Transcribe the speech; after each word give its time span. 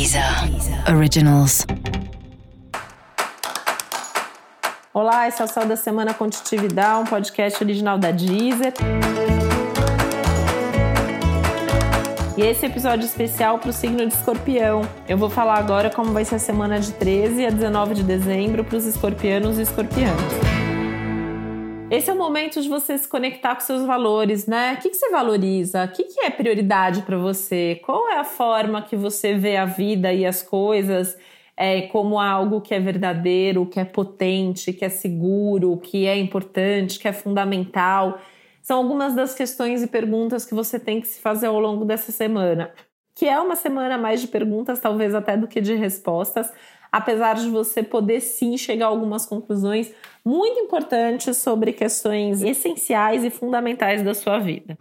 Deezer 0.00 0.24
Originals. 0.96 1.66
Olá, 4.94 5.28
esse 5.28 5.42
é 5.42 5.44
o 5.44 5.46
Céu 5.46 5.66
da 5.66 5.76
Semana 5.76 6.14
Contitividade, 6.14 7.02
um 7.02 7.04
podcast 7.04 7.62
original 7.62 7.98
da 7.98 8.10
Deezer. 8.10 8.72
E 12.34 12.40
esse 12.40 12.64
episódio 12.64 13.04
especial 13.04 13.58
para 13.58 13.68
o 13.68 13.72
signo 13.74 13.98
de 14.06 14.14
escorpião. 14.14 14.88
Eu 15.06 15.18
vou 15.18 15.28
falar 15.28 15.58
agora 15.58 15.90
como 15.90 16.14
vai 16.14 16.24
ser 16.24 16.36
a 16.36 16.38
semana 16.38 16.80
de 16.80 16.92
13 16.92 17.44
a 17.44 17.50
19 17.50 17.96
de 17.96 18.02
dezembro 18.02 18.64
para 18.64 18.78
os 18.78 18.86
escorpianos 18.86 19.58
e 19.58 19.62
escorpianas. 19.62 20.59
Esse 21.90 22.08
é 22.08 22.12
o 22.12 22.16
momento 22.16 22.62
de 22.62 22.68
você 22.68 22.96
se 22.96 23.08
conectar 23.08 23.52
com 23.56 23.62
seus 23.62 23.84
valores, 23.84 24.46
né? 24.46 24.74
O 24.74 24.76
que, 24.76 24.90
que 24.90 24.96
você 24.96 25.10
valoriza? 25.10 25.84
O 25.84 25.88
que, 25.88 26.04
que 26.04 26.20
é 26.20 26.30
prioridade 26.30 27.02
para 27.02 27.18
você? 27.18 27.80
Qual 27.84 28.08
é 28.08 28.18
a 28.18 28.22
forma 28.22 28.80
que 28.80 28.94
você 28.94 29.34
vê 29.34 29.56
a 29.56 29.64
vida 29.64 30.12
e 30.12 30.24
as 30.24 30.40
coisas 30.40 31.18
é, 31.56 31.82
como 31.82 32.20
algo 32.20 32.60
que 32.60 32.72
é 32.72 32.78
verdadeiro, 32.78 33.66
que 33.66 33.80
é 33.80 33.84
potente, 33.84 34.72
que 34.72 34.84
é 34.84 34.88
seguro, 34.88 35.76
que 35.78 36.06
é 36.06 36.16
importante, 36.16 36.96
que 36.96 37.08
é 37.08 37.12
fundamental? 37.12 38.20
São 38.62 38.78
algumas 38.78 39.16
das 39.16 39.34
questões 39.34 39.82
e 39.82 39.88
perguntas 39.88 40.44
que 40.44 40.54
você 40.54 40.78
tem 40.78 41.00
que 41.00 41.08
se 41.08 41.20
fazer 41.20 41.46
ao 41.48 41.58
longo 41.58 41.84
dessa 41.84 42.12
semana. 42.12 42.70
Que 43.16 43.26
é 43.26 43.40
uma 43.40 43.56
semana 43.56 43.98
mais 43.98 44.20
de 44.20 44.28
perguntas, 44.28 44.78
talvez 44.78 45.12
até 45.12 45.36
do 45.36 45.48
que 45.48 45.60
de 45.60 45.74
respostas, 45.74 46.52
apesar 46.92 47.34
de 47.34 47.48
você 47.48 47.82
poder 47.82 48.20
sim 48.20 48.56
chegar 48.56 48.86
a 48.86 48.88
algumas 48.88 49.26
conclusões 49.26 49.92
muito 50.24 50.60
importantes 50.60 51.36
sobre 51.36 51.72
questões 51.72 52.42
essenciais 52.42 53.24
e 53.24 53.30
fundamentais 53.30 54.02
da 54.02 54.14
sua 54.14 54.38
vida. 54.38 54.76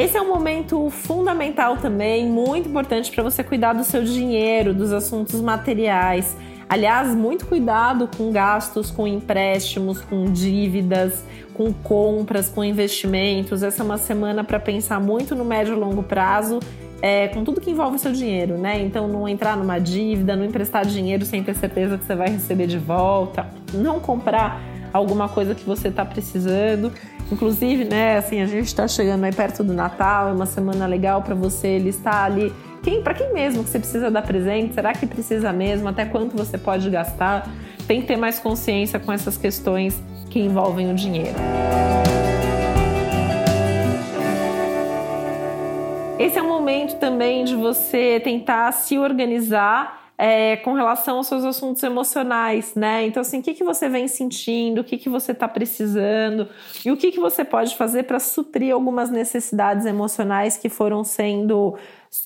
Esse 0.00 0.16
é 0.16 0.22
um 0.22 0.28
momento 0.28 0.88
fundamental 0.88 1.76
também, 1.76 2.26
muito 2.26 2.66
importante 2.66 3.12
para 3.12 3.22
você 3.22 3.44
cuidar 3.44 3.74
do 3.74 3.84
seu 3.84 4.02
dinheiro, 4.02 4.72
dos 4.72 4.94
assuntos 4.94 5.38
materiais. 5.42 6.34
Aliás, 6.70 7.12
muito 7.16 7.46
cuidado 7.46 8.08
com 8.16 8.30
gastos, 8.30 8.92
com 8.92 9.04
empréstimos, 9.04 10.00
com 10.02 10.26
dívidas, 10.26 11.24
com 11.52 11.72
compras, 11.72 12.48
com 12.48 12.62
investimentos. 12.62 13.64
Essa 13.64 13.82
é 13.82 13.84
uma 13.84 13.98
semana 13.98 14.44
para 14.44 14.60
pensar 14.60 15.00
muito 15.00 15.34
no 15.34 15.44
médio 15.44 15.74
e 15.74 15.76
longo 15.76 16.04
prazo 16.04 16.60
é, 17.02 17.26
com 17.26 17.42
tudo 17.42 17.60
que 17.60 17.72
envolve 17.72 17.96
o 17.96 17.98
seu 17.98 18.12
dinheiro, 18.12 18.56
né? 18.56 18.80
Então, 18.80 19.08
não 19.08 19.28
entrar 19.28 19.56
numa 19.56 19.80
dívida, 19.80 20.36
não 20.36 20.44
emprestar 20.44 20.86
dinheiro 20.86 21.24
sem 21.24 21.42
ter 21.42 21.56
certeza 21.56 21.98
que 21.98 22.04
você 22.04 22.14
vai 22.14 22.28
receber 22.28 22.68
de 22.68 22.78
volta, 22.78 23.48
não 23.74 23.98
comprar 23.98 24.62
alguma 24.92 25.28
coisa 25.28 25.56
que 25.56 25.64
você 25.64 25.88
está 25.88 26.04
precisando. 26.04 26.92
Inclusive, 27.30 27.84
né, 27.84 28.16
assim, 28.16 28.40
a 28.40 28.46
gente 28.46 28.66
está 28.66 28.88
chegando 28.88 29.24
aí 29.24 29.32
perto 29.32 29.62
do 29.62 29.72
Natal, 29.72 30.28
é 30.28 30.32
uma 30.32 30.46
semana 30.46 30.86
legal 30.86 31.22
para 31.22 31.34
você 31.34 31.78
listar 31.78 32.24
ali 32.24 32.52
quem, 32.82 33.02
para 33.02 33.12
quem 33.12 33.32
mesmo 33.32 33.62
que 33.62 33.70
você 33.70 33.78
precisa 33.78 34.10
dar 34.10 34.22
presente, 34.22 34.74
será 34.74 34.92
que 34.92 35.06
precisa 35.06 35.52
mesmo, 35.52 35.88
até 35.88 36.06
quanto 36.06 36.36
você 36.36 36.56
pode 36.56 36.88
gastar. 36.88 37.48
Tem 37.86 38.00
que 38.00 38.06
ter 38.06 38.16
mais 38.16 38.38
consciência 38.38 38.98
com 38.98 39.12
essas 39.12 39.36
questões 39.36 40.02
que 40.30 40.40
envolvem 40.40 40.90
o 40.90 40.94
dinheiro. 40.94 41.36
Esse 46.18 46.38
é 46.38 46.42
um 46.42 46.48
momento 46.48 46.98
também 46.98 47.44
de 47.44 47.54
você 47.54 48.20
tentar 48.20 48.72
se 48.72 48.98
organizar 48.98 49.99
é, 50.22 50.58
com 50.58 50.74
relação 50.74 51.16
aos 51.16 51.28
seus 51.28 51.46
assuntos 51.46 51.82
emocionais, 51.82 52.74
né? 52.74 53.06
Então, 53.06 53.22
assim, 53.22 53.38
o 53.38 53.42
que, 53.42 53.54
que 53.54 53.64
você 53.64 53.88
vem 53.88 54.06
sentindo, 54.06 54.82
o 54.82 54.84
que, 54.84 54.98
que 54.98 55.08
você 55.08 55.32
está 55.32 55.48
precisando 55.48 56.46
e 56.84 56.92
o 56.92 56.96
que, 56.98 57.10
que 57.10 57.18
você 57.18 57.42
pode 57.42 57.74
fazer 57.74 58.02
para 58.02 58.20
suprir 58.20 58.74
algumas 58.74 59.08
necessidades 59.10 59.86
emocionais 59.86 60.58
que 60.58 60.68
foram 60.68 61.02
sendo, 61.04 61.74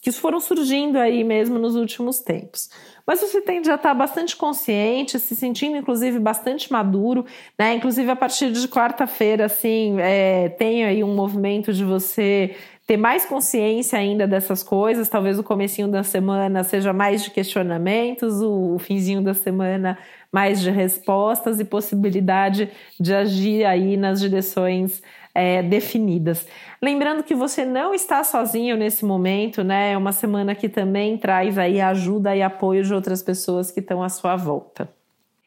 que 0.02 0.10
foram 0.10 0.40
surgindo 0.40 0.98
aí 0.98 1.22
mesmo 1.22 1.56
nos 1.56 1.76
últimos 1.76 2.18
tempos. 2.18 2.68
Mas 3.06 3.20
você 3.20 3.40
tende 3.40 3.70
a 3.70 3.76
estar 3.76 3.94
bastante 3.94 4.34
consciente, 4.34 5.20
se 5.20 5.36
sentindo, 5.36 5.76
inclusive, 5.76 6.18
bastante 6.18 6.72
maduro, 6.72 7.24
né? 7.56 7.74
Inclusive, 7.74 8.10
a 8.10 8.16
partir 8.16 8.50
de 8.50 8.66
quarta-feira, 8.66 9.44
assim, 9.44 10.00
é, 10.00 10.48
tem 10.48 10.84
aí 10.84 11.04
um 11.04 11.14
movimento 11.14 11.72
de 11.72 11.84
você 11.84 12.56
ter 12.86 12.96
mais 12.96 13.24
consciência 13.24 13.98
ainda 13.98 14.26
dessas 14.26 14.62
coisas. 14.62 15.08
Talvez 15.08 15.38
o 15.38 15.42
comecinho 15.42 15.88
da 15.88 16.02
semana 16.02 16.62
seja 16.62 16.92
mais 16.92 17.24
de 17.24 17.30
questionamentos, 17.30 18.42
o, 18.42 18.78
finzinho 18.78 19.22
da 19.22 19.34
semana 19.34 19.98
mais 20.30 20.60
de 20.60 20.70
respostas 20.70 21.60
e 21.60 21.64
possibilidade 21.64 22.68
de 22.98 23.14
agir 23.14 23.64
aí 23.64 23.96
nas 23.96 24.20
direções 24.20 25.02
é, 25.34 25.62
definidas. 25.62 26.46
Lembrando 26.82 27.22
que 27.22 27.34
você 27.34 27.64
não 27.64 27.94
está 27.94 28.22
sozinho 28.22 28.76
nesse 28.76 29.04
momento, 29.04 29.64
né? 29.64 29.92
É 29.92 29.96
uma 29.96 30.12
semana 30.12 30.54
que 30.54 30.68
também 30.68 31.16
traz 31.16 31.56
aí 31.56 31.80
ajuda 31.80 32.36
e 32.36 32.42
apoio 32.42 32.84
de 32.84 32.92
outras 32.92 33.22
pessoas 33.22 33.70
que 33.70 33.80
estão 33.80 34.02
à 34.02 34.08
sua 34.08 34.36
volta. 34.36 34.88